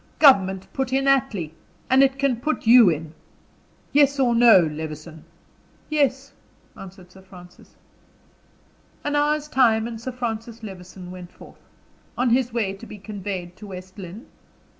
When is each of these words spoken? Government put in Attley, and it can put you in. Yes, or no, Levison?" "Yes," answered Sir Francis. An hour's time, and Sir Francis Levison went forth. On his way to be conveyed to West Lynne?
Government 0.17 0.65
put 0.73 0.91
in 0.91 1.05
Attley, 1.05 1.51
and 1.87 2.01
it 2.01 2.17
can 2.17 2.37
put 2.37 2.65
you 2.65 2.89
in. 2.89 3.13
Yes, 3.93 4.19
or 4.19 4.33
no, 4.33 4.61
Levison?" 4.61 5.25
"Yes," 5.91 6.33
answered 6.75 7.11
Sir 7.11 7.21
Francis. 7.21 7.75
An 9.03 9.15
hour's 9.15 9.47
time, 9.47 9.85
and 9.85 10.01
Sir 10.01 10.11
Francis 10.11 10.63
Levison 10.63 11.11
went 11.11 11.31
forth. 11.31 11.61
On 12.17 12.31
his 12.31 12.51
way 12.51 12.73
to 12.73 12.87
be 12.87 12.97
conveyed 12.97 13.55
to 13.57 13.67
West 13.67 13.99
Lynne? 13.99 14.25